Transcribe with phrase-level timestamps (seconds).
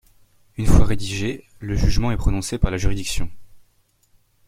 [0.57, 3.29] Une fois rédigé, le jugement est prononcé par la juridiction.